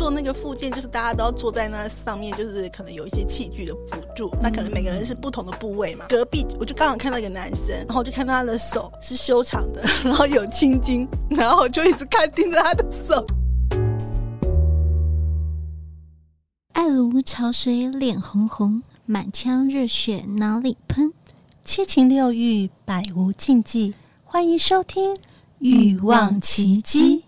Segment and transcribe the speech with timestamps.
[0.00, 6.06] 坐那个附件，就是大家都要坐在那上面，就是可能有一些器具的辅助，那可能每个人是不同的部位嘛。
[6.08, 13.26] 隔壁我就刚好看到一个男生，然后我就看到他的手是修长的， 然后有青筋，然后我就一直看盯着他的手。
[16.72, 21.12] 爱如潮水，脸红红，满腔热血哪里喷？
[21.62, 23.92] 七情六欲，百无禁忌。
[24.24, 25.14] 欢迎收听
[25.58, 27.18] 《欲望琦姬》。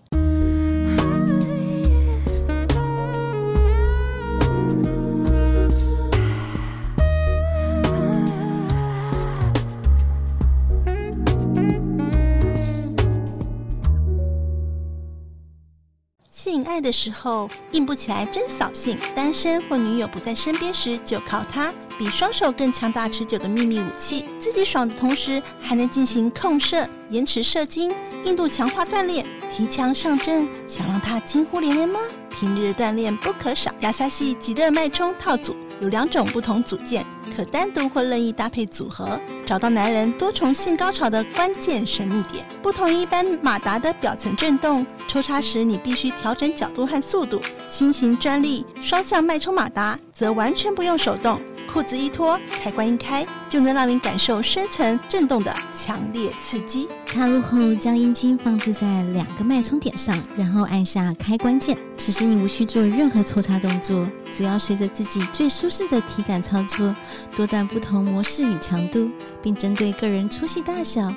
[16.72, 24.24] 爱的时候硬不起来真扫兴，单身或女友不在身边时就靠它，比双手更强大持久的秘密武器。
[24.40, 27.94] 自己爽的同时还能进行控射、延迟射精、
[28.24, 32.00] 硬度强化锻炼、提枪上阵，想让它惊呼连连吗？
[32.30, 33.70] 平日锻炼不可少。
[33.80, 37.04] 亚萨西极热脉冲套组有两种不同组件，
[37.36, 42.44] 可单独或任意搭配组合，找到男人多重性高潮的关键神秘点。
[42.62, 44.86] 不同一般马达的表层震动。
[45.08, 47.42] 抽插时，你必须调整角度和速度。
[47.68, 51.38] 新型专利双向脉冲马达则完全不用手动，
[51.72, 56.86] 裤子一脱，开关一开，就能让你感受深层震动的强烈刺激。
[57.06, 61.74] 插入后，将阴茎放置在两个脉冲点上，然后按下开关键。
[61.96, 66.94] 此时你无需做任何搓擦动作，只要随着自己最舒适的体感操作，
[67.34, 69.10] 多段不同模式与强度，
[69.42, 71.10] 并针对个人粗细大小。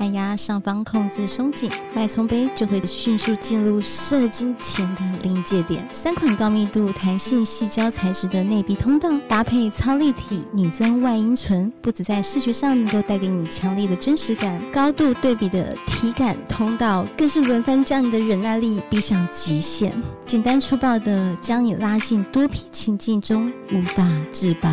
[0.00, 5.86] 按压上方控制松紧，脉冲杯就会迅速进入射精前的临界点。
[5.92, 19.94] 三款高密度、弹性细胶材质的内壁通道，搭配超立体拟真外阴唇，不只在视觉上能够带给你强烈的真实感，高度对比的体感通道，更是轮番将你的忍耐力逼向极限。
[20.26, 24.68] 简单粗暴的将你拉进多批情境中，无法自拔。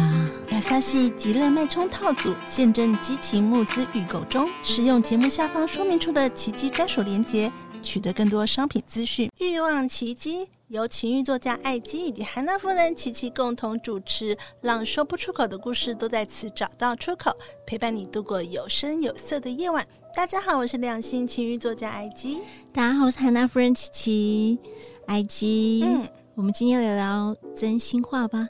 [0.50, 7.52] 亚萨系极乐脉冲套组现正激情募资预购中，使用节目下方说明处的奇迹专属链接，
[7.84, 9.32] 取得更多商品资讯。
[9.38, 17.32] 欲望奇迹由情欲作家艾姬以及韩娜夫人琪琪共同主持，让说不出口的故事都在此找到出口，
[17.68, 19.86] 陪伴你度过有声有色的夜晚。
[20.16, 22.42] 大家好，我是两性情欲作家艾姬。
[22.74, 24.60] 大家好，我是韩娜夫人琪琪。
[25.06, 28.50] 艾姬，嗯，我们今天聊聊真心话吧。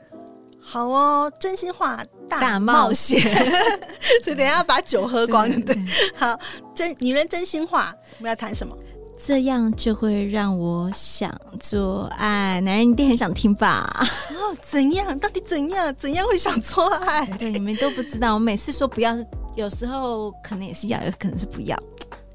[0.69, 3.21] 好哦，真心话大冒险。
[4.21, 5.85] 所以 等一下把酒喝光，对，对，对。
[6.13, 6.37] 好，
[6.75, 8.75] 真女人真心话，我们要谈什么？
[9.17, 13.89] 这样就会让我想做爱，男人一定很想听吧？
[14.31, 15.17] 哦，怎样？
[15.19, 15.95] 到底怎样？
[15.95, 17.25] 怎样会想做爱？
[17.37, 18.33] 对，你们都不知道。
[18.33, 19.17] 我每次说不要，
[19.55, 21.81] 有时候可能也是要，有可能是不要。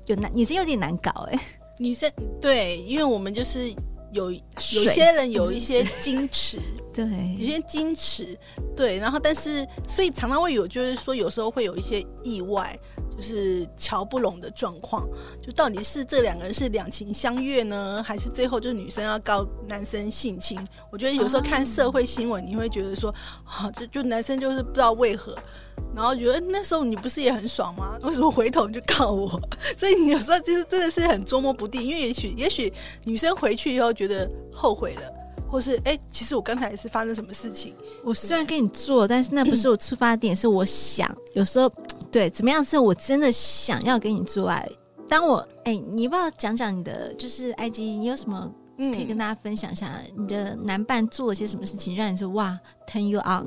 [0.06, 1.38] 有男女生有点难搞哎。
[1.78, 2.10] 女生
[2.41, 3.71] 对，因为我们就是。
[4.12, 4.40] 有有
[4.86, 6.58] 些人有一些 矜持，
[6.92, 7.04] 对，
[7.36, 8.38] 有些矜持，
[8.76, 12.78] 对，然后但是所以常常会有，就是说有时候会有一些意外，
[13.16, 15.08] 就是瞧不拢的状况，
[15.42, 20.64] 就到底是这两个人是两情相悦呢，还是最后就是女生要告男生性侵？
[20.90, 25.36] 我觉得有时候看社会新闻，你会觉得说啊，就就男生就是不知道为何。
[25.94, 27.98] 然后觉得那时候你不是也很爽吗？
[28.04, 29.28] 为什么回头就告我？
[29.76, 32.72] 所以你有时候其实真的是很捉摸不定，因为也许也许
[33.04, 35.03] 女生回去以后觉得后悔了，
[35.50, 37.75] 或是哎，其实我刚才是发生什么事情？
[38.03, 41.71] 我虽然跟你做，但是那不是我出发点，是我想有时候
[42.10, 44.66] 对怎么样是我真的想要跟你做爱。
[45.09, 50.00] 当我哎，你要不要讲讲你的就是 IG，，你有什么可以跟大家分享一下？
[50.16, 53.47] 你的男伴做了些什么事情，让你说哇，turn you on？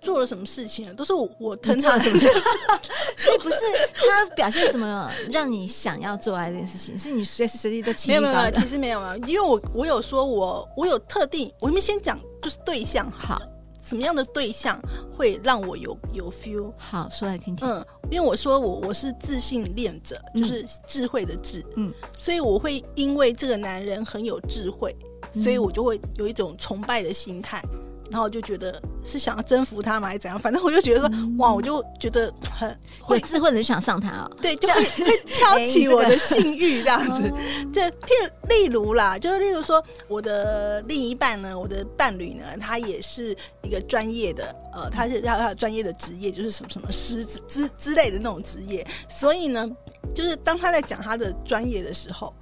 [0.00, 0.92] 做了什么事情啊？
[0.94, 2.18] 都是我我疼他什么？
[3.18, 3.56] 所以不是
[3.94, 8.20] 他表现什么让你想要做爱这件事情，是你随时随地都没有。
[8.20, 13.40] 没有没有，其实没有没有，因为我我有说我我有特定，我们先讲就是对象好，
[13.82, 14.80] 什么样的对象
[15.16, 16.72] 会让我有有 feel？
[16.76, 17.66] 好，说来听听。
[17.68, 24.94] 嗯，因为我说我我是自信恋者，就是智慧的智，嗯，所以我会因为这个男人很有智慧，
[25.34, 27.60] 所以我就会有一种崇拜的心态。
[28.10, 30.38] 然后我就觉得是想要征服他嘛，还是怎样？
[30.38, 37.32] 反正我就觉得说，嗯、哇，我就觉得很会智慧的就想上他哦，对，就会 会挑起我的性欲这样子。
[37.72, 48.86] 就例例如啦，就是例如说，我的另一半呢，我的伴侣呢，他也是一个专业的，呃，他是他他专业的职业，就是什么什么师之之之类的那种职业。
[49.08, 49.68] 所以呢，
[50.14, 52.34] 就是当他在讲他的专业的时候，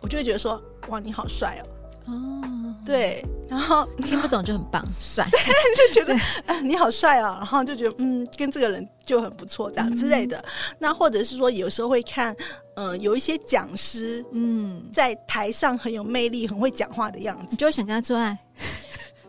[0.00, 2.12] 我就会觉得说，哇，你好帅哦。
[2.12, 2.67] 哦。
[2.88, 5.28] 对，然后听不懂就很棒， 帅，
[5.76, 6.14] 就觉得
[6.46, 10.38] 啊你好帅啊，然后就觉得嗯跟这个人就很不错这样之类的。
[10.38, 10.44] 嗯、
[10.78, 12.34] 那或者是说有时候会看，
[12.76, 18.38] 嗯、呃，有一些讲师，嗯，在台上很有魅力、很会讲话的样子，你就会想跟他做爱。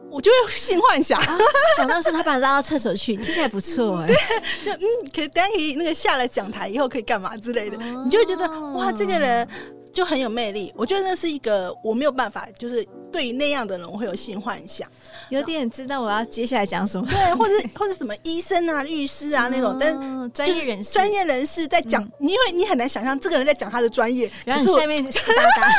[0.09, 1.37] 我就会性幻想，啊，
[1.75, 4.07] 想到是他把你拉到厕所去，听起来不错哎。
[4.65, 5.21] 就嗯，可
[5.57, 9.47] 以那个下了讲台以后可以干嘛之类的，哦，你就会觉得哇，这个人
[9.93, 10.73] 就很有魅力。
[10.75, 14.87] 我觉得那是一个我没有办法，就是对于那样的人我会有性幻想。
[15.29, 25.11] 有点知道我要接下来讲什么，对，或者 或者什么医生啊、律师啊那种，但专业人士、专业人士在讲，因为你很难想象这个人在讲他的专业，然后下面哒
[25.55, 25.69] 哒，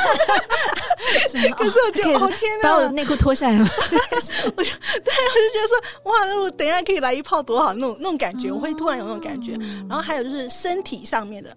[1.57, 3.69] 可是我觉得哦天哪，把我的内裤脱下来吗？
[4.57, 4.71] 我就
[5.05, 9.53] 对，我就觉得说哇，如果等一下可以来一炮多好，那种那种感觉，我会突然有那种感觉。
[9.89, 11.57] 然后还有就是身体上面的，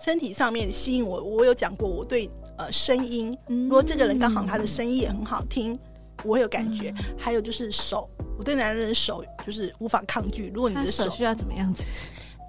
[0.00, 2.30] 身体上面吸引我，我有讲过，我对
[2.62, 5.78] 呃声音，如果这个人刚好他的声音也很好听。
[6.24, 10.52] 我会有感觉，嗯、还有就是手，我对男人的手就是无法抗拒。
[10.54, 11.82] 如果你的手，手需要怎么样子？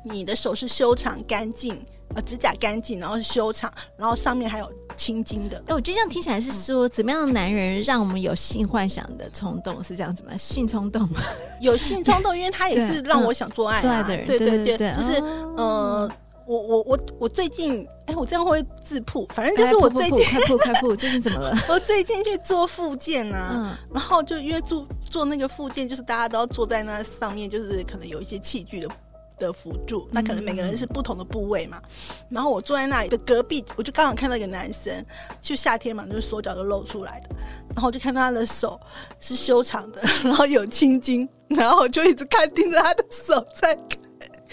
[0.06, 1.84] 你的手是修长干净，
[2.14, 5.58] 呃，指甲干净，然后是修长，然后上面还有青筋的。
[5.66, 9.82] 哎，我觉得这样听起来是说，怎么样的男人让我们有性幻想的冲动？
[9.82, 10.38] 是这样子吗？
[10.38, 11.20] 性冲动吗？
[11.60, 15.14] 有性冲动，因为他也是 让我想做爱、啊，做爱的人，对对对，就是、
[15.58, 16.12] 哦、呃。
[16.46, 19.26] 我我我我最近，哎，我这样会自曝？
[19.34, 21.58] 反正就是我最近开铺开铺， 最近怎么了？
[21.70, 28.90] 我最近去做复健啊，嗯、然后就因为做做那个复健，就是大家都要坐在那上面，就是可能有一些器具的
[29.38, 31.82] 的辅助，那可能每个人是不同的部位嘛。
[32.30, 34.94] 然后我坐在那里的隔壁，我就刚好看到一个男生，
[35.42, 37.30] 就夏天嘛，就是手脚都露出来的，
[37.74, 38.80] 然后我就看到他的手
[39.20, 44.03] 是修长的，然后有青筋，然后我就一直看盯着他的手在看。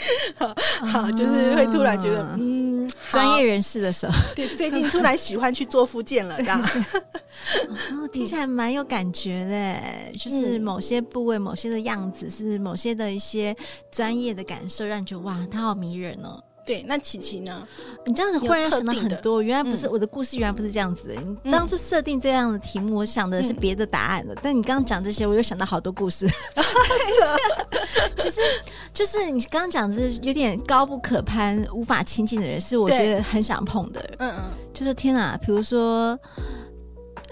[0.36, 0.54] 好，
[0.86, 6.60] 好，就是会突然觉得，嗯，专业人士的时候，对，最近突然喜欢去做复健了， 这样，
[7.92, 13.54] 哦，听起来蛮有感觉的，就是某些部位、某些的样子，是某些的一些
[13.90, 16.42] 专业的感受，让你觉得哇，他好迷人哦。
[16.70, 17.66] 对，那琪琪呢？
[18.06, 21.14] 你这样子忽然想到很多，原来不是我的故事，原来不是这样子的。
[21.42, 24.36] 你当初设定这样的题目，我想的是别的答案的。
[24.40, 26.28] 但你刚刚讲这些，我又想到好多故事。
[28.16, 28.40] 其实
[28.94, 34.00] 就是你刚刚讲的是有点高不可攀、无法亲近的人，是我觉得很想碰的。
[34.18, 36.16] 嗯嗯，就是天哪，比如说，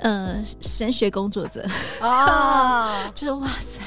[0.00, 1.64] 呃，神学工作者
[2.02, 3.80] 啊， 就是哇塞。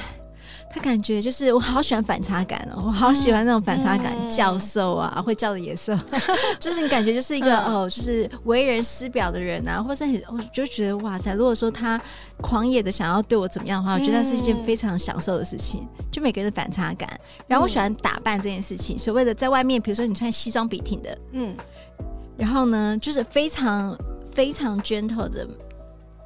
[0.74, 5.94] 他感觉就是我好喜欢反差感哦，我好喜欢那种反差感，嗯、教授啊，会叫的野兽，
[6.58, 12.00] 就是你感觉就是一个、嗯、哦，就是为人师表的人啊，或者很我就觉得哇塞，如果说他
[12.40, 15.86] 狂野的想要对我怎么样的话，我觉得那是一件非常享受的事情。
[16.10, 17.08] 就每个人的反差感，
[17.46, 21.54] 然后我喜欢打扮这件事情，所谓的在外面，比如说你穿西装笔挺的，嗯，
[22.36, 23.94] 然后呢，就是非常
[24.32, 25.46] 非常 gentle 的。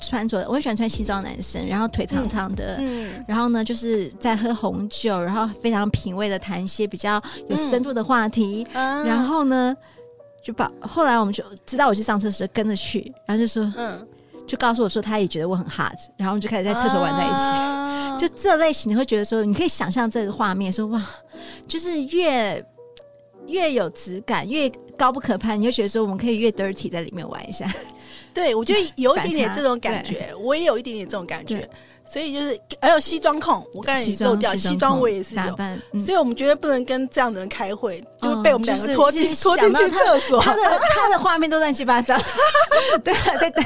[0.00, 9.76] 穿着我很喜欢穿西装，男生，然后腿长长的，嗯嗯、然后呢，就是在喝红酒，然后非常品味的谈一些比较有深度的话题，嗯、然后呢，
[10.42, 14.06] 就把后来我们就知道我去上厕所，跟着去，然后就说，嗯，
[14.46, 21.02] 就告诉我说他也觉得我很 hot，然后我们就开始在厕所玩在一起，啊、 就这类型你会觉得说，你可以想象这个画面，说哇，
[21.66, 22.64] 就是越
[23.46, 27.66] 越有质感，越高不可攀，你就觉得说我们可以越 dirty 在里面玩一下。
[28.36, 31.66] 对，我觉得 有一点点这种感觉，我也有一点点这种感觉。
[32.08, 35.56] 所以就是还有西装控，我刚才也漏掉西装，我也是有。
[36.04, 40.40] 所以我们绝对不能跟这样的人开会，就会被我们两个拖进拖进去厕所。
[40.40, 40.62] 他的
[40.94, 42.16] 他的画面都乱七八糟。
[43.02, 43.64] 对啊，在等，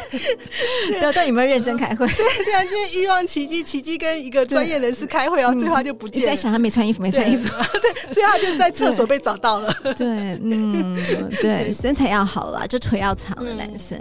[0.88, 2.06] 对对，有没有认真开会？
[2.06, 6.30] 对啊，今天欲望奇迹，奇迹跟一个专业人士开会，然后最后他就不见了。
[6.30, 7.52] 在想他没穿衣服，没穿衣服。
[7.80, 9.72] 对，最后他就在厕所被找到了。
[9.96, 10.96] 对，嗯，
[11.42, 13.98] 对，身材要好了，就腿要长的男生。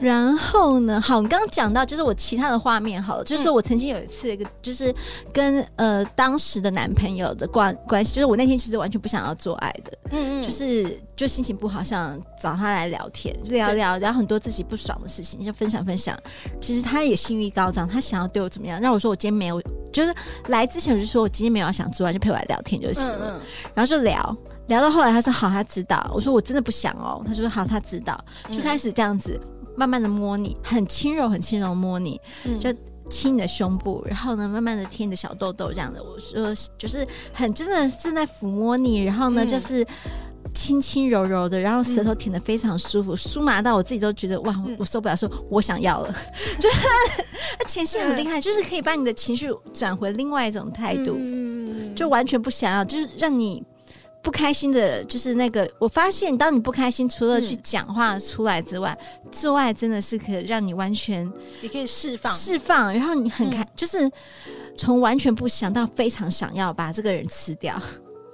[0.00, 3.75] 然后呢，好，刚讲到就是我其他的画面好了，就是我曾。
[3.76, 4.92] 曾经有一次，一个就是
[5.34, 16.18] 跟呃当时的男朋友的关关系，就是我那天其实完全不想要做爱的，嗯嗯，就是就心情不好，想找他来聊天，聊聊聊很多自己不爽的事情，就分享分享。
[16.58, 18.80] 其实他也性欲高涨，他想要对我怎么样？
[18.80, 19.60] 让我说我今天没有，
[19.92, 20.14] 就是
[20.46, 23.32] 来之前我就说我今天没有想做爱，就陪我来聊天就行了。
[23.34, 23.40] 嗯嗯，
[23.74, 24.34] 然后就聊
[24.68, 26.10] 聊到后来，他说好，他知道。
[26.14, 27.22] 我说我真的不想哦。
[27.26, 28.18] 他说好，他知道。
[28.50, 29.38] 就开始这样子
[29.76, 32.74] 慢慢的摸你，很轻柔，很轻柔摸你，嗯、就。
[33.08, 36.02] 亲你的胸部，然后呢，慢慢的贴你的小痘痘，这样的。
[36.02, 39.86] 我说就是很真的正在抚摸你，然后呢，嗯、就是
[40.54, 46.08] 轻轻柔柔的，然后舌头舔的非常舒服，嗯、酥麻到我自己都觉得哇，我受不了，说我想要了。
[46.12, 46.14] 嗯、
[46.60, 46.76] 就是
[47.58, 53.62] 他前戏很厉害， 就是可以把你的情绪转回另外一种态度，嗯、就完全不想要，就是让你
[54.26, 62.32] 不开心的，就是那个，我发现当你不开心，除了去讲话出来之外，嗯、做爱真的是可以让你完全，你可以释放。
[62.34, 64.10] 释放，然后你很开，嗯、就是
[64.76, 67.80] 从完全不想到非常想要把这个人吃掉，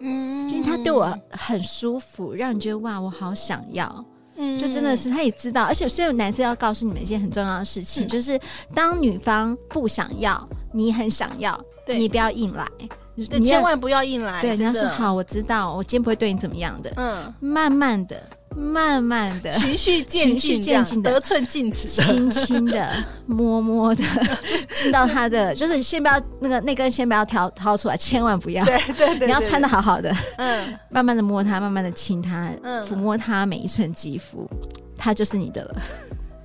[0.01, 4.03] 嗯，因为他对我很舒服，让你觉得哇，我好想要，
[4.37, 8.41] 嗯，就真的是他也知道，而且所有男生要告诉你们一件很重要的事情，嗯、就是
[8.75, 11.99] 当女方不想要，你很想要，对。
[11.99, 12.67] 你不要硬来。
[13.15, 14.41] 你千万不要硬来。
[14.41, 16.93] 对，你要说好，我知道，我今天不会对你怎么样的。
[16.97, 18.23] 嗯，慢慢的，
[18.57, 22.91] 慢慢的， 循序渐进，渐进的，得寸进尺，轻轻的，
[23.27, 24.03] 摸摸的，
[24.75, 28.65] 进到他的，就是先不要那个那根，先不要挑掏出来，千万不要。
[28.65, 30.15] 对对对，你要穿的好好的。
[30.39, 32.51] 嗯，慢慢的摸他，慢慢的亲他，
[32.87, 34.49] 抚摸他每一寸肌肤，
[34.97, 35.77] 他就是你的了。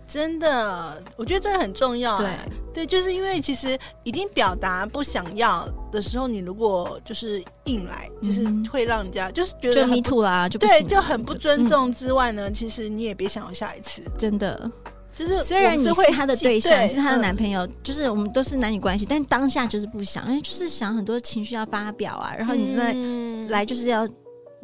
[0.07, 2.17] 真的，我觉得这个很重要。
[2.17, 2.27] 对
[2.77, 14.03] 对，就是因为其实已经表达不想要的时候，你如果就是硬来，就是会让人家就是觉得就 me too 啦，就对，就很不尊重之外呢，其实你也别想要下一次。
[14.15, 14.69] 真的，
[15.15, 24.07] 就是虽然你是他的对象，是他的男朋友，就是我们都是男女关系，但当下就是不想，因为就是想很多情绪要发表啊，然后你那来就是要。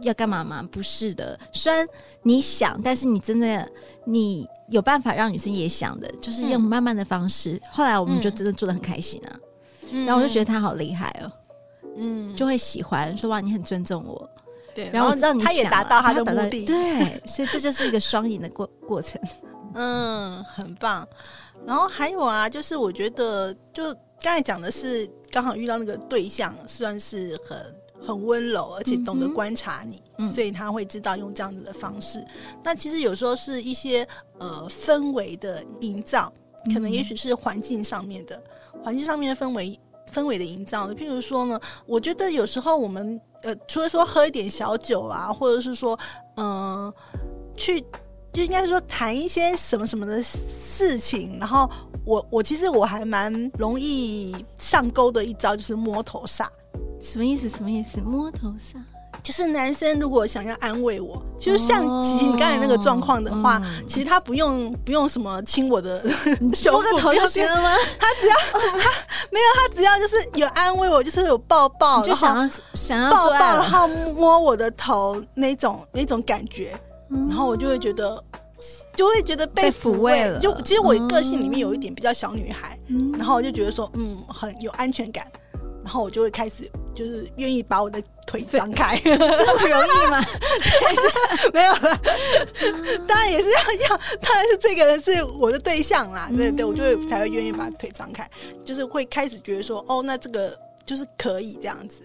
[0.01, 0.67] 要干嘛嘛？
[0.71, 1.87] 不是的，虽然
[2.23, 3.69] 你想，但是你真的
[4.05, 7.51] 你有办法让女生也想的，就是用慢慢的方式。
[7.53, 9.39] 嗯、后来我们就真的做的很开心啊，
[9.91, 11.31] 嗯、然后我就觉得他好厉害哦，
[11.95, 14.29] 嗯，就会喜欢说哇，你很尊重我，
[14.73, 19.21] 对，然后我知道你他也达到他的目的，对，所以这就是一个双赢的过过程，
[19.75, 21.07] 嗯，很棒。
[21.65, 27.57] 然后还有啊，就是我觉得就刚才讲的是刚好遇到那个对象，算是很。
[28.05, 32.19] 很温柔，而且懂得观察你，嗯、所以他会知道用这样子的方式。
[32.19, 32.27] 嗯、
[32.61, 34.05] 那其实有时候是一些
[34.39, 36.31] 呃氛围的营造，
[36.73, 38.35] 可能也许是环境上面的
[38.83, 39.79] 环、嗯、境上面的氛围
[40.11, 40.89] 氛围的营造。
[40.89, 45.97] 譬如说呢，我觉得有时候我们呃，除了说喝一点小酒啊，或者是说
[46.35, 46.93] 嗯、呃，
[47.55, 47.79] 去
[48.33, 51.37] 就应该是说谈一些什么什么的事情。
[51.39, 51.69] 然后
[52.05, 56.51] 我我其实我还蛮容易上钩的一招就是摸头杀。
[56.99, 57.49] 什么意思？
[57.49, 57.99] 什么意思？
[58.01, 58.83] 摸头上
[59.21, 66.01] 就是男生如果想要安慰我，就是像琪琪你刚才那个状况的话，嗯、其实他不用不用什么亲我的
[66.53, 67.69] 胸部，头就行了吗？
[67.97, 68.89] 他只要他
[69.31, 76.77] 没有，他只要就是有安慰我，就是有抱抱，就想要想要抱抱，然后摸我的头那种那种感觉，
[77.09, 78.21] 嗯、然后我就会觉得
[78.93, 80.37] 就会觉得被抚慰了。
[80.39, 85.25] 就其实我个性里面有一点比较小女孩，嗯、然后我就觉得说嗯很有安全感，
[85.83, 86.69] 然后我就会开始。
[86.95, 90.23] 就是愿意把我的腿张开， 这么容易吗？
[91.51, 91.99] 没有了，
[93.07, 96.29] 当然也是要要，当然是这个人是我的对象啦。
[96.37, 98.29] 对对，我就会才会愿意把腿张开，
[98.63, 101.95] 就是会开始觉得说，哦，那这个就是可以这样子。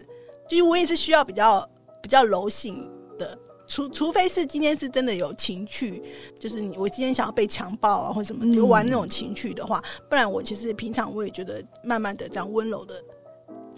[0.48, 1.68] 就是我也是需要比较
[2.00, 6.02] 比较柔性的，除除非是今天是真的有情趣，
[6.40, 12.94] 就是我今天想要被强暴啊或什么，就玩那种情趣的话，不然我其实平常我也觉得慢慢的这样温柔的。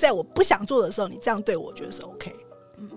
[0.00, 2.34] 在我不想做的时候，你这样对我，我觉得是 OK。
[2.78, 2.88] 嗯，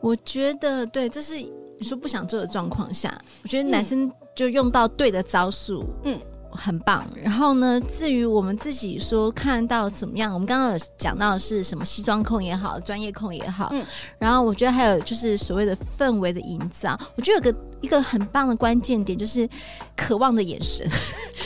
[0.00, 6.18] 我觉得对，这是你说不想做的状况下，我觉得男生就用到对的招数，嗯，
[6.50, 7.08] 很棒。
[7.22, 13.86] 然后呢，至于我们自己说看到怎么样，我们刚刚有讲到的是什么西装控也好，专业控也好，嗯，
[14.18, 19.48] 然后我觉得还有就是所谓的氛围的营造，我觉得有个一个很棒的关键点就是
[19.96, 20.84] 渴望的眼神。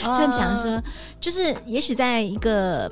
[0.03, 0.81] 啊、 这样讲说，
[1.21, 2.91] 就是也许在一个。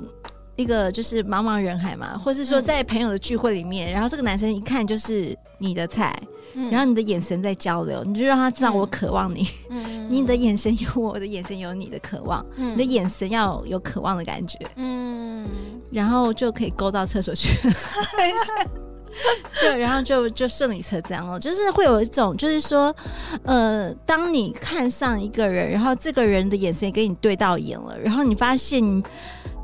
[0.56, 6.16] 一个就是茫茫人海嘛，或是说在朋友的聚会里面，嗯、然后这个男生一看就是你的菜，
[6.54, 15.48] 嗯、然后你的眼神在交流，你就让他知道我渴望你，嗯、 你的眼神有我，的眼神有你的渴望，嗯、你的眼神要有渴望的感觉，嗯，
[15.90, 17.48] 然后就可以勾到厕所去，
[19.60, 22.94] 就然后就就顺理成章了，就是会有一种就是说，
[23.42, 29.02] 呃，当你看上一个人，然后这个人的眼神也跟你对到眼了，然后你发现。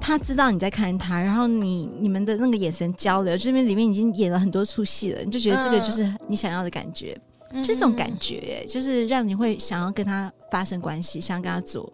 [0.00, 7.16] 他知道你在看他，然后你你们的那个眼神交流，这边里面已经演了很多出戏了，你就觉得这个就是你想要的感觉，
[7.64, 11.92] 这种感觉，就是让你会想要跟他发生关系，想要跟他做。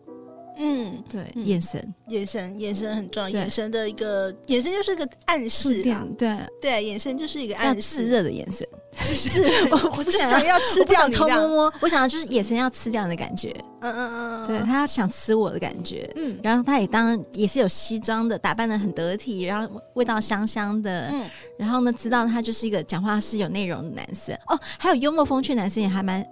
[0.56, 3.28] 嗯，对，眼神，眼神，眼神很重要。
[3.28, 5.82] 眼神的一个眼神就是一个暗示，
[6.16, 6.38] 对。
[6.60, 8.66] 对，眼神就是一个暗示，炽热的眼神，
[9.06, 26.26] 就是我我就想要吃掉你，偷摸摸，我想要就是眼神要吃掉你的感觉，嗯嗯嗯，对他想吃我的感觉，嗯，然后他也当然也是有西装的，打扮的很得体，然后味道香香的，嗯，然后呢，知道他就是一个讲话是有内容的男生，哦，还有幽默风趣男生也还蛮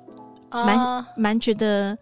[0.50, 1.97] 蛮蛮觉得。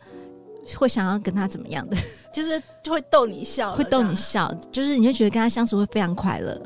[0.77, 1.97] 会想要跟他怎么样的，
[2.33, 6.61] 就是会逗你笑，会逗你笑，就是你会觉得跟他相处会非常快乐。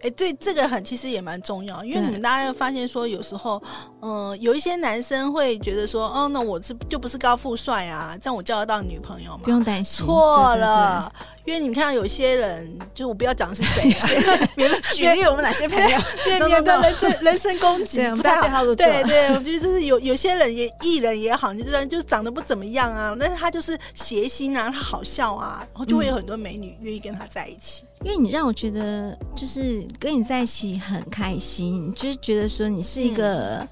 [0.00, 3.60] 哎，对，这个很其实也蛮重要，因为你们大家要发现说，有时候，
[4.00, 9.40] 嗯、呃，有一些男生会觉得说，哦，那我是就不是高富帅啊，这样我交得到女朋友吗？
[9.42, 11.12] 不用担心，错了，
[11.48, 13.84] 因为你们看到有些人，就我不要讲是谁，
[14.54, 18.62] 别 举例我们哪些朋友，对， 免得人身人身攻击，不太好。
[18.74, 27.86] 对对，我觉得就是有有些人也艺人也好，你就就长得不怎么样啊，但是他就是谐星啊，他好笑啊，然后就会有很多美女愿意跟他在一起。
[28.04, 33.66] 因为你让我觉得，就是跟你在一起很开心，就是觉得说你是一个，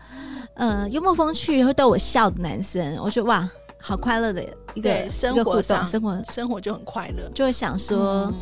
[0.55, 3.47] 嗯、呃，幽默风趣会逗我笑的男生，我觉得哇，
[3.79, 4.43] 好快乐的
[4.77, 8.35] 一个生活上生活生活就很快乐，就会想说，嗯、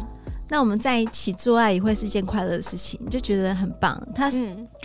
[0.51, 3.99] 那我们在一起做爱也会是一件快乐的事情，就觉得很棒。
[4.15, 4.31] 他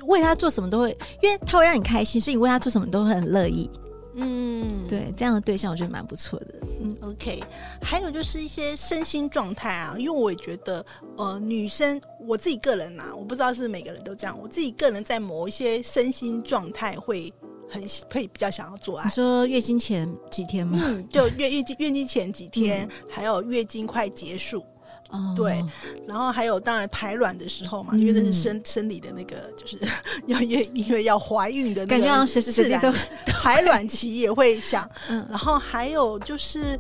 [0.06, 3.70] 为他做什么都会，因为他会让你开心，所以你为他做什么都会很乐意。
[4.16, 6.48] 嗯，对，这样的对象我觉得蛮不错的。
[6.82, 7.42] 嗯，OK，
[7.82, 17.32] 还有就是一些身心状态啊，因为我也觉得，呃，女生我自己个人呐、啊，我不知道是，是每个人都这样，我自己个人在某一些身心状态会
[17.70, 19.06] 很会比较想要做爱。
[19.06, 20.80] 你说月经前几天吗？
[20.82, 24.64] 嗯，就月月经月经前几天，嗯、还有月经快结束。
[25.12, 25.64] 哦， 对，
[26.08, 29.78] 然后还有当然排卵的时候嘛，嗯、因为那是生生理的那个，就是
[30.28, 32.92] 要因为因为要怀孕的那个，感觉随时随地都
[33.26, 36.80] 排卵期也会想， 嗯，然后还有就是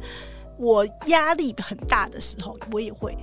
[0.60, 3.18] 我压力很大的时候，我也会，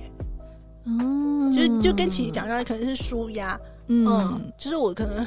[0.85, 3.57] 哦，就就跟琪琪讲一下，可能是舒压，
[3.87, 5.25] 嗯，嗯，就是我可能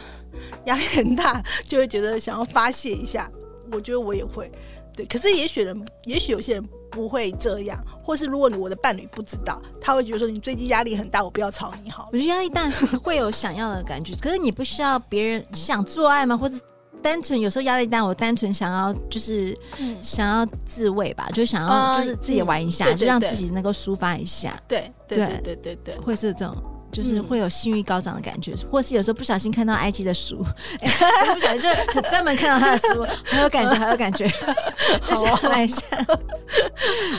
[0.67, 3.31] 压力很大，就会觉得想要发泄一下，
[3.73, 4.51] 我觉得我也会，
[4.97, 6.69] 对，可是也许人，也许有些人。
[6.93, 12.09] 不会这样，或是如果你我的伴侣不知道，他会觉得说你最近压力很大，我不要吵你好。
[12.13, 16.37] 我觉得压力大是 会有想要的感觉，可是你不需要别人想做爱吗？
[16.37, 16.57] 或者
[17.01, 19.57] 单纯有时候压力大，我单纯想要就是
[20.03, 24.61] 想要自慰吧，就想要就是自己玩一下，就让自己能够抒发一下。
[24.67, 26.57] 对对对对对对，会是这种。
[26.93, 30.45] 就是会有性欲高涨的感觉，嗯、或是有时候不小心看到埃及的书，
[30.81, 34.29] 不小心就专门看到他的书，很有感觉，很有感觉，
[35.05, 35.81] 就想来一下。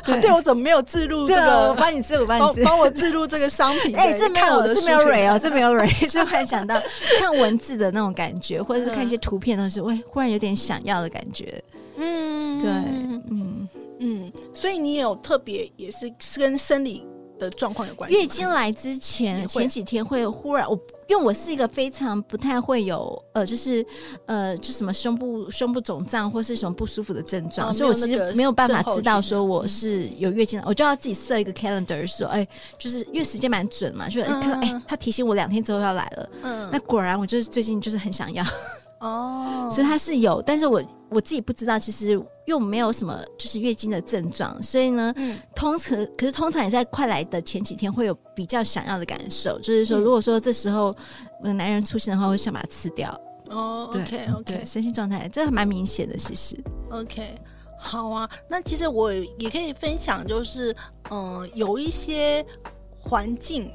[0.04, 1.70] 对，对我怎么没有置入这个？
[1.70, 3.96] 我帮你置入，帮帮我置入这个商品。
[3.96, 6.76] 哎、欸，这没有，这没有蕊哦，这没有蕊， 就会想到
[7.20, 11.64] 看文字的那种感觉，或者是看一些图片的时候，喂忽然有点想要的感觉。
[11.98, 17.06] 嗯，对，嗯嗯，所以你有特别也是跟生理。
[17.42, 18.16] 的状况有关系。
[18.16, 23.86] 月经来之前前几天会忽然，我因为我是一个非常不太会有呃，就是
[24.28, 38.46] 呃，就什么胸部胸部肿胀或是什么不舒服的症状，哦、所以我其实没有办法知道说我是有月经我就要自己设一个 calendar 说，哎，就是因为时间蛮准嘛，就看到哎，他提醒我两天之后要来了，嗯，那果然我就是最近就是很想要。
[39.02, 50.96] 哦，所以他是有，但是我我自己不知道，其实又没有什么就是月经的症状，所以呢，嗯，通常可是通常也在快来的前几天会有比较想要的感受，就是说，如果说这时候
[51.42, 53.20] 男人出现的话，我会想把它吃掉。
[53.50, 56.56] 哦，OK OK，身心状态这还蛮明显的，其实。
[56.92, 57.36] OK，
[57.80, 60.72] 好啊，那其实我也可以分享，就是
[61.10, 62.46] 嗯、呃，有一些
[62.96, 63.72] 环境。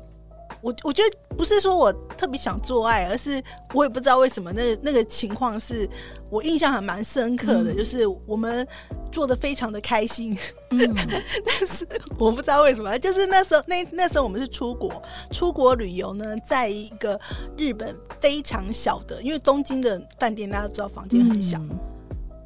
[0.60, 3.42] 我我觉得不是说我特别想做爱，而是
[3.74, 5.88] 我也不知道为什么那个那个情况是
[6.30, 8.66] 我印象还蛮深刻的，嗯、就是我们
[9.12, 10.36] 做的非常的开心，
[10.70, 10.78] 嗯、
[11.44, 11.86] 但是
[12.18, 17.20] 我不知道为什么，就是那时候那那时候我们是出国出国旅游呢，在一个
[17.56, 21.78] 日本非常小的，因为东京的饭店大家都知道房间很小，嗯、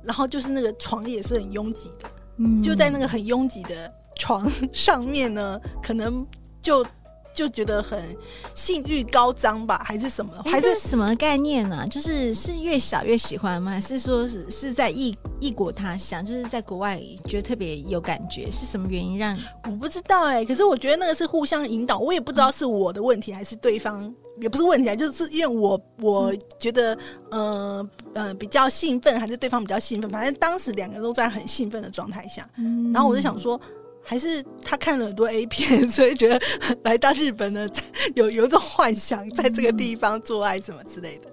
[0.03, 6.27] 然后就是那个床也是很拥挤的，嗯、就在那个很拥挤的床上面呢，可能
[6.61, 6.85] 就。
[7.40, 7.98] 就觉得很
[8.55, 10.31] 性欲高涨吧，还是什么？
[10.44, 11.87] 还是什么概念呢、啊？
[11.87, 13.72] 就是是越小越喜欢吗？
[13.72, 18.50] 还是说是是在异异国他乡，就是在国外觉得特别有感觉？
[18.50, 19.35] 是什么原因让？
[19.64, 26.94] 我不知道哎、欸，可是我觉得那个是互相引导，我也不知道是我的问题还是对方，嗯、也不是问题啊，就是因为我我觉得，
[27.31, 27.40] 嗯
[28.12, 33.59] 呃，呃比较兴奋，还是对方比较兴奋，反正当时两个都在很兴奋的状态下，嗯、然后我就想说。
[34.02, 36.40] 还是他看了很多 A 片， 所以觉得
[36.84, 37.68] 来到日本呢，
[38.14, 41.28] 有有一种幻想，在这个地方做爱什么之类的。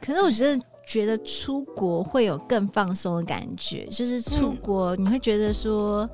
[0.00, 6.08] 可是我觉得，觉得出国会有更放松的感觉，就是出国你会觉得说。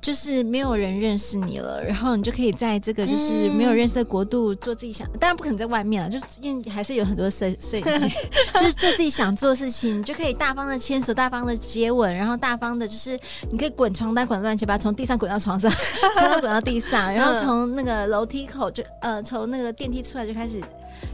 [0.00, 8.08] 就是没有人认识你了，然后你就可以在这个就是没有认识的国度做自己想，当然不可能在外面了，就是因为还是有很多摄摄影机，
[8.54, 13.18] 就是做自己想做的事情，你就可以大方的牵手，大方的接吻，然后大方的就是
[13.50, 15.70] 你可以滚床单滚乱七八糟，从地上滚到床上，
[16.14, 20.62] 从滚到地上，然后从那个楼梯口就呃从那个电梯出来就开始，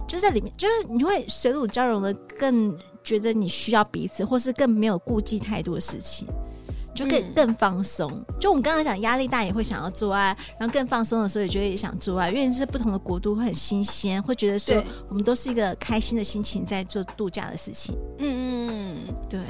[0.06, 6.28] 就在里面，就是你会水乳交融的，更觉得你需要彼此，或是更没有顾忌太多的事情。
[6.94, 8.10] 就更更放松。
[8.12, 17.96] 嗯、就我们刚刚讲，压力大也会想要做爱，然后更放松的时候也觉得也想做爱，因为是不同的国度会很新鲜，会觉得说我们都是一个开心的心情在做度假的事情。
[18.18, 19.40] 嗯嗯，对，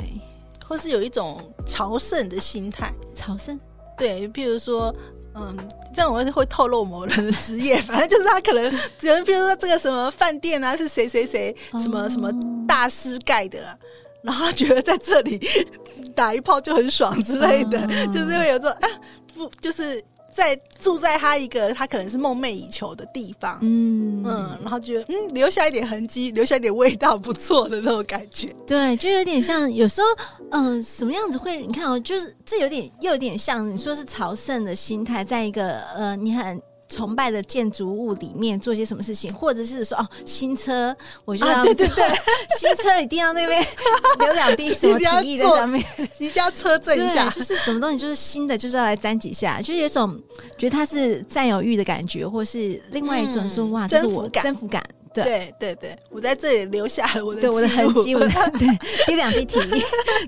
[0.66, 3.59] 或是有一种朝圣的心态，朝圣。
[3.98, 4.94] 对，比如说。
[5.37, 5.52] 嗯，
[5.92, 12.30] 这样我会会透露某人的职业， 反正就是他可能，可能比如说这个什么饭店啊，是谁谁谁什么什么
[12.68, 13.76] 大师盖的，
[14.24, 15.40] 然后他觉得在这里
[16.16, 18.88] 打一炮就很爽之类的，就是会有这种啊，
[19.37, 20.02] 不就是。
[20.37, 28.52] 在住在他一个他可能是梦寐以求的地方，嗯嗯，然后觉得嗯留下一点痕迹， 留下一点味道，不错的那种感觉。
[28.66, 30.08] 对，就有点像有时候，
[30.50, 31.64] 嗯、呃，什么样子会？
[31.64, 36.60] 你看哦，就是这有点又有点像你说是朝圣的心态，在一个呃，你很。
[36.88, 40.94] 崇拜的建筑物里面做些什么事情，或者是说哦，新车
[41.25, 42.05] 我就要、啊、对对对，
[42.59, 43.66] 新车一定要那边
[44.18, 45.85] 留两滴什么体液在上面，
[46.18, 50.20] 一定要车震一下，就是什么东西就是新的就是要来沾几下，就是有一种
[50.59, 54.85] 觉得它是占有欲的感觉，或是另外一种说、嗯、哇，这是我征服感。
[55.14, 55.24] 对。
[55.24, 58.68] 对对对，我在这里留下了我的对我的痕迹，我的 对
[59.07, 59.83] 滴两滴体液，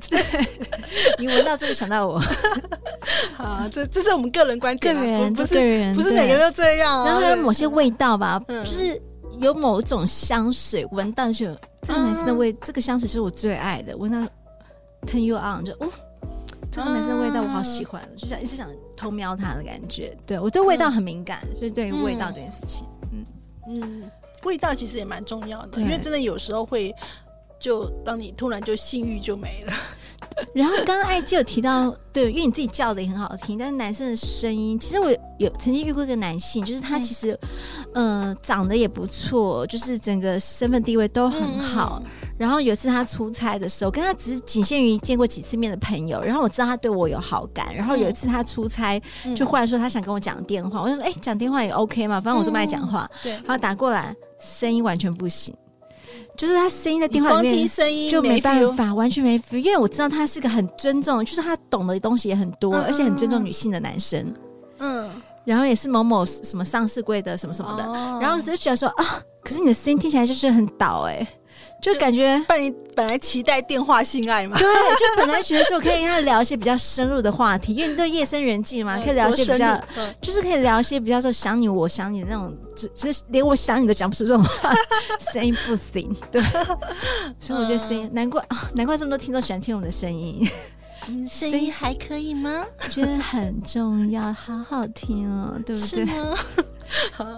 [0.09, 0.47] 对，
[1.19, 2.19] 你闻到这个想到我，
[3.35, 7.07] 好，这这是我们个人观点，个人不是个人不是每个人都这样、啊。
[7.07, 9.01] 然后还有某些味道吧，嗯、就是
[9.41, 11.47] 有某种香水闻到就
[11.83, 14.19] 这个男生的味，嗯、这个香水是我最爱的，闻到
[15.07, 15.91] turn you on 就哦，
[16.71, 20.17] 这个男生的味道我好喜欢，嗯、就想一直想偷瞄他的感觉。
[20.25, 23.27] 对我对味道很敏感，嗯、所以对于味道这件事情，嗯
[23.69, 23.81] 嗯。
[23.83, 24.11] 嗯
[24.45, 26.95] 味道其实也蛮重要的，因为真的有时候会
[27.59, 29.73] 就让你突然就性欲就没了。
[30.53, 37.39] 然后刚刚艾姬有提到，对，因为你自己叫的也很好听，但是男生的声音，其实我有曾经遇过一个男性，就是他其实，
[37.95, 42.03] 嗯、呃，长得也不错，就是整个身份地位都很好。
[42.05, 47.75] 嗯、然后有一次他出差的时候，跟他只是仅限于见过几次面的朋友，然后我知道他对我有好感。
[47.75, 49.01] 然后有一次他出差，
[49.35, 53.11] 就忽然说他想跟我讲电话，我就说，哎，讲电话也 OK 嘛，反正我这么爱讲话。
[53.23, 54.15] 对，然后打过来。
[54.39, 55.55] 声音完全不行，
[56.37, 59.59] 就是他声音在电话里面就没办法，完全没 feel。
[59.59, 64.35] 因为我知道他是个很尊重，就是他懂的东西也很多，嗯、而且很尊重女性的男生。
[64.79, 65.11] 嗯，
[65.45, 71.29] 然后也是某某什么上市柜的什么什么的，哦、然后就觉得说啊，可是你的声音听起来就是很倒哎、欸。
[71.81, 79.81] 就感觉本来本来期待电话性爱嘛，对，就本来觉得说可以跟他聊一些比较深入的话题，因为你对夜深人静嘛，可以聊一些比较，
[80.21, 84.75] 就是可以聊一些比较说想你我想你的那种，只这连我想你都讲不出这种话，
[85.33, 86.43] 声音不行，对，
[87.39, 90.49] 所以我觉得声音难怪啊，难怪这么多听众喜欢听我们的声音，
[91.29, 92.65] 声音还可以吗？
[92.91, 96.07] 觉得很重要，好好听哦，对不对？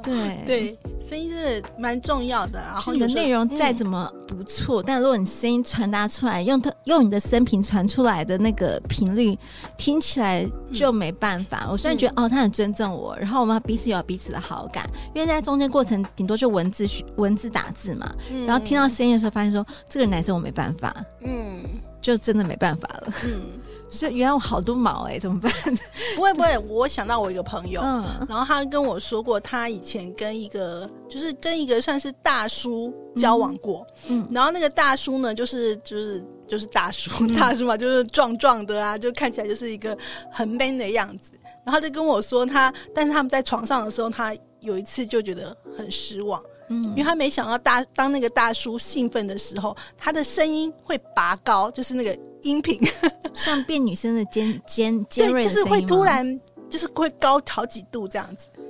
[0.03, 0.43] 对。
[0.47, 2.59] 对，声音真的蛮重要的。
[2.59, 9.39] 然后你的内容再怎么不错，嗯、但如果你声音传达出来，用它用你的声频传出来的那个频率，
[9.77, 11.65] 听起来就没办法。
[11.65, 16.85] 嗯、我虽然觉得、嗯、哦，他很尊重我，然后我们彼此有彼此的好感，因为在中间过程顶多就文字
[17.17, 21.63] 文字打字嘛，嗯、然后听到声音的时候，发现说这个男生我没办法，嗯，
[22.01, 23.43] 就真的没办法了， 嗯。
[23.89, 25.51] 所以原来我好多毛哎、欸，怎么办？
[26.15, 39.97] 不会不会，我想到我一个朋友，嗯、然后他跟我说过，他以前跟一个就是跟一个算是大叔交往过，嗯，然后那个大叔呢，就是就是就是大叔、嗯、大叔嘛，就是壮壮的啊，就看起来就是一个
[40.31, 41.31] 很 man 的样子。
[41.65, 46.43] 然后他就跟我说他，但是他们在床上的时候，他有一次就觉得很失望。
[46.71, 52.79] 嗯，因为他没想到大当那个大叔兴奋的时候，他的声音会拔高，就是那个音频
[53.35, 58.61] 像变女生的尖 尖尖锐，就是会突然就是会高好几度这样子。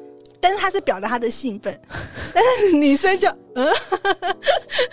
[0.41, 1.77] 但是他是表达他的兴奋，
[2.33, 3.67] 但是女生就嗯，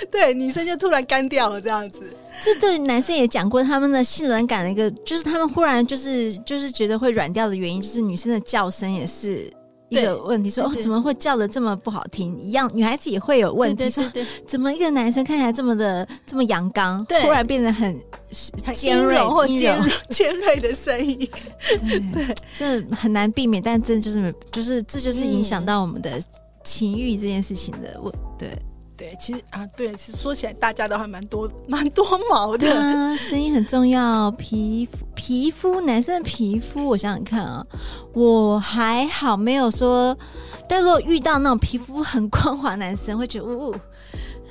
[0.10, 2.12] 对，女生就突然干掉了这样子。
[2.44, 9.54] 这对男生也讲过他们的性冷感的一个，就是他们忽然就是就是觉得会软掉的原因，就是女生的叫声也是。
[9.90, 12.38] 一个问题说哦，怎么会叫的这么不好听？
[12.40, 13.90] 一样，女孩子也会有问题。
[13.90, 14.04] 说
[14.48, 17.96] 怎么一个男生看起来这么的这么阳刚，突然变得很
[18.74, 21.18] 尖锐或尖 尖锐的声音？
[22.12, 26.20] 对，这很难避免，但真的就是就是这就是影响到我们的
[26.64, 28.00] 情欲这件事情的。
[28.02, 28.50] 我对。
[28.98, 32.74] 对，其实啊，对，其实说起来，大家都还蛮多，蛮多毛的。
[32.74, 37.66] 啊，声音很重要，皮肤，皮肤，男生的皮肤，我想想看啊，
[38.14, 40.18] 我还好，没有说，
[40.68, 43.80] 但如果遇到那种皮肤很光滑男生，会觉得，呜、哦。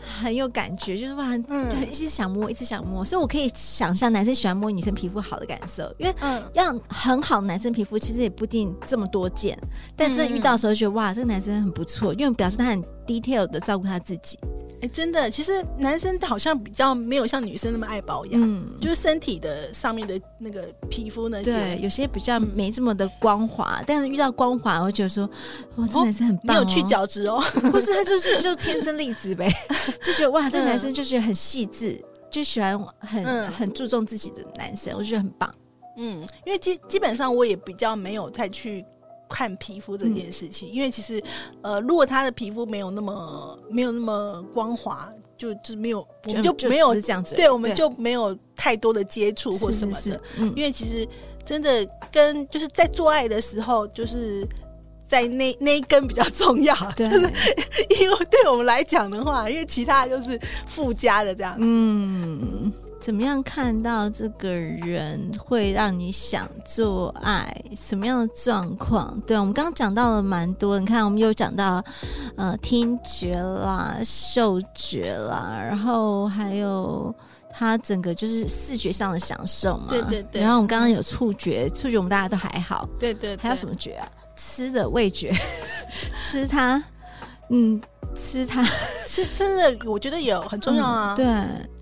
[0.05, 6.15] 很有感觉，就是哇，就一直想摸，一直想摸，所以我可以想象男生喜欢摸女生皮肤好的感受，因为
[6.53, 9.59] 让很好的男生皮肤其实也不一定这么多见，
[9.97, 14.39] 但真的遇到的时候就觉得哇，这个男生很不错，因为表示他很 detail 的照顾他自己。
[14.85, 25.25] 哎，真的，其实男生好像比较没有像女生那么爱保养，嗯，就是身体的上面的那个皮肤那些，对，有些比较没这么的光滑，嗯、但是遇到光滑，我觉得说，
[25.77, 27.43] 哇，这男生很棒、哦，没有去角质哦，
[27.73, 29.51] 不是，他就是就天生丽质呗，
[30.05, 31.99] 就觉得哇，这个男生就是很细致，
[32.31, 35.55] 就喜欢很、嗯、很注重自己的男生，我觉得很棒，
[35.97, 38.85] 嗯，因为基基本上我也比较没有再去。
[39.35, 41.21] 看皮肤这件事情，嗯、因为其实，
[41.61, 50.01] 呃，如果他的皮肤没有那么没有那么光滑，就就没有，我们就没有就这样子，对，我们就没有太多的接触或什么的。
[50.01, 51.05] 是是是嗯、因为其实
[51.45, 54.47] 真的跟就是在做爱的时候，就是
[55.09, 57.27] 在那那一根比较重要，对，就是
[58.01, 62.73] 因为对我们来讲的话，因为其他就是附加的这样子，嗯。
[63.05, 67.55] 怎么样看到这个人会让你想做爱？
[67.77, 69.21] 什么样的状况？
[69.27, 70.81] 对，我们刚刚讲到了蛮多。
[70.81, 71.85] 你看，我们又讲到
[72.35, 77.15] 呃听觉啦、嗅觉啦，然后还有
[77.51, 79.89] 他整个就是视觉上的享受嘛。
[79.91, 80.41] 对对对。
[80.41, 82.89] 然后我们刚刚有触觉，触觉我们大家都还好。
[82.99, 83.43] 对对，对。
[83.43, 84.09] 还有什么觉啊？
[84.35, 85.31] 吃的味觉，
[86.17, 86.83] 吃它，
[87.51, 87.79] 嗯，
[88.15, 88.65] 吃它，
[89.07, 91.13] 吃真的，我觉得有很重要啊。
[91.13, 91.27] 嗯、对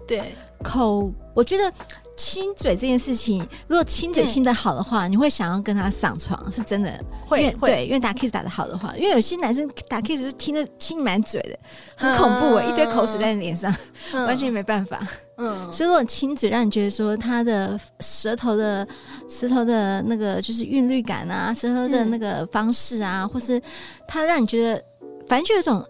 [0.06, 0.22] 对。
[0.62, 1.72] 口，我觉得
[2.16, 11.58] 亲嘴这件事情，如果亲嘴亲的好的话，嗯、你会想要跟他上床，是真的会会对，因为打 kiss 打的好的话，因为有些男生打 kiss 是听着亲满嘴的，
[11.96, 13.74] 很恐怖哎，嗯、一堆口水在你脸上，
[14.12, 15.04] 嗯、完全没办法。
[15.38, 18.86] 嗯，所以如果亲嘴让你觉得说他的舌头的
[19.28, 23.60] 舌头的那个就是韵律感啊，舌头的那个方式啊，嗯、或是
[24.06, 24.84] 他让你觉得，
[25.26, 25.84] 反正就有一种。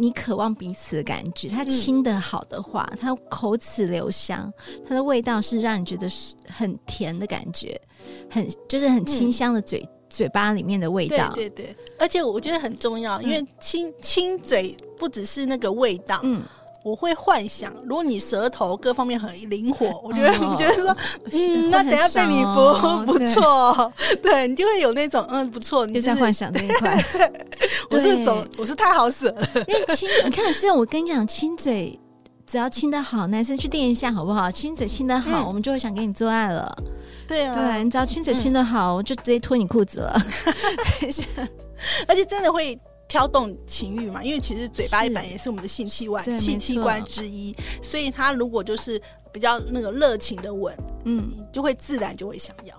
[0.00, 4.50] 你渴望彼此的感觉，他亲的好的话，他、嗯、口齿留香，
[4.88, 6.08] 它的味道是让你觉得
[6.46, 7.80] 很甜的感觉，
[8.30, 11.32] 很就是很清香的嘴、嗯、嘴巴里面的味道。
[11.34, 16.20] 对对对，而且我觉得很重要，因为亲亲嘴不只是那个味道。
[16.22, 16.42] 嗯。
[16.88, 20.96] 我会幻想，如果你舌头各方面很灵活， 我觉得你觉得说，
[21.30, 27.04] 嗯，那等下被你服不错， 对你就会有那种嗯不错，你就在幻想那一块。
[27.90, 29.48] 我是走，我是太好使了。
[29.66, 31.98] 因为亲，你看，虽然我跟你讲，亲嘴
[32.46, 34.50] 只要亲的好，男生去练一下好不好？
[34.50, 36.74] 亲嘴亲的好，我们就会想跟你做爱了。
[37.26, 40.18] 对啊，对，你只要亲嘴亲的好，我就直接脱你裤子了。
[42.06, 42.78] 而且真的会。
[43.08, 49.00] 挑动情欲嘛，因为其实嘴巴一般也是我们的性器官、性器官之一，所以他如果就是
[49.32, 52.76] 比较那个热情的吻，嗯，就会自然就会想要。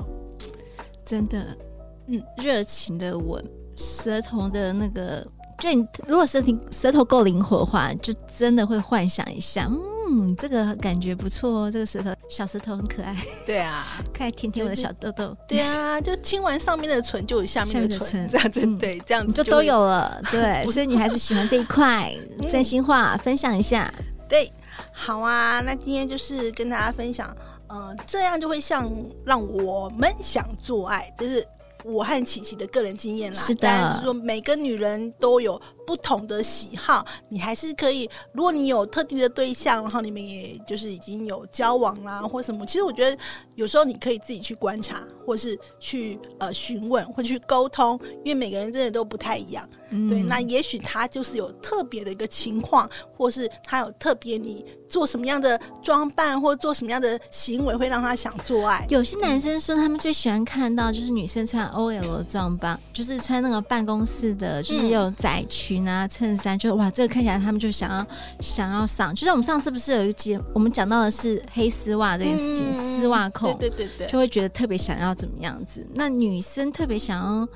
[1.04, 1.58] 真的，
[2.08, 3.44] 嗯，热情的吻，
[3.76, 5.28] 舌头的那个。
[5.60, 9.78] 就你如果舌头舌头够灵活的话，就真的会幻想一下，嗯，
[10.36, 22.14] 这个感觉不错哦，这个石头小石头很可爱，对啊， 可爱舔舔我的小豆豆，对啊，就亲完上面的唇就有下面的唇，这样子，嗯、对，这样子就都有了，对， 所以女孩子喜欢这一块，
[22.50, 23.92] 真心话分享一下，
[24.28, 24.52] 对，
[24.92, 27.36] 好啊，那今天就是跟大家分享，
[27.68, 28.92] 呃，这样就会像
[29.26, 31.46] 让我们想做爱，就是。
[31.86, 35.60] 我和琪琪的个人经验啦，是的，但是说每个女人都有
[35.90, 43.18] 不同的喜好，你还是可以，如果你有特定的对象，然后你们也就是已经有交往啦，或什么，其实我觉得
[43.56, 49.68] 有时候你可以自己去观察，或是去呃询问，或去沟通，因为每个人真的都不太一样。
[49.92, 58.86] 嗯、对，那也许他就是有特别的一个情况，或是他有特别你做什么样的装扮，或做什么样的行为会让他想做爱。
[58.90, 68.08] 有些男生说他们最喜欢看到就是女生穿 OL 的装扮，就是穿那个办公室的，就是有窄裙啊、衬衫，就哇，这个看起来他们就想要
[68.40, 69.14] 想要上。
[69.14, 75.86] 就像我们上次不是有一集，我们讲到的是黑丝袜这件事情，丝袜、嗯、控，对对对对，就会觉得特别想要怎么样子。
[75.96, 77.48] 那女生特别想要。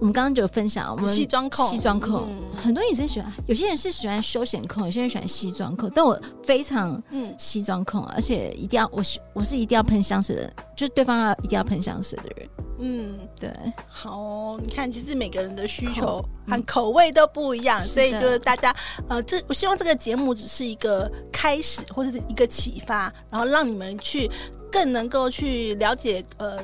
[0.00, 2.28] 我们刚刚就有分享，我们西装控，西装控，
[2.60, 12.48] 很多女生喜欢，有些人是喜欢休闲控，有些人喜欢西装控，但我非常嗯西装控，而且一定要我是我是一定要喷香水的，就是对方要一定要喷香水的人。
[12.78, 13.50] 嗯，对，
[13.88, 18.74] 好哦，你看，其实每个人的需求和口味都不一样，所以就是大家
[19.08, 24.30] 呃，这我希望这个节目只是一个开始或者是一个启发，然后让你们去
[24.70, 26.58] 更能够去了解呃。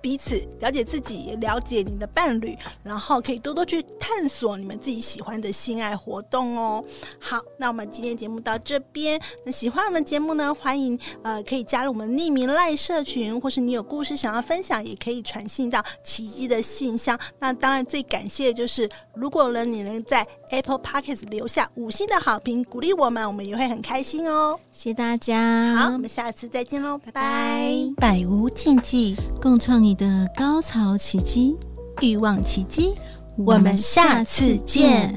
[0.00, 6.84] 彼此了解自己，也了解你的伴侣，然后可以多多去探索你们自己喜欢的性爱活动哦。
[7.18, 9.20] 好，那我们今天节目到这边。
[9.44, 17.18] 那喜欢我们节目呢，欢迎呃可以加入我们匿名赖社群，或是你有故事想要分享，也可以传信到奇迹的信箱。
[17.38, 24.58] 那当然最感谢的就是，如果呢你能在 Apple p o c k e t 留下五星的好评，鼓励我们，我们也会很开心哦。
[24.70, 27.72] 谢谢大家，好，我们下次再见喽，拜拜。
[27.96, 31.56] 百无禁忌，共创你的高潮奇迹，
[32.02, 32.92] 欲望奇迹，
[33.36, 35.14] 我们下次见。